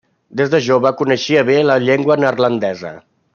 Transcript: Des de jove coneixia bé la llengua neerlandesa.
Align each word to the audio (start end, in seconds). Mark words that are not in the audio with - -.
Des 0.39 0.47
de 0.53 0.61
jove 0.67 0.91
coneixia 1.01 1.43
bé 1.51 1.59
la 1.71 1.77
llengua 1.85 2.19
neerlandesa. 2.25 2.95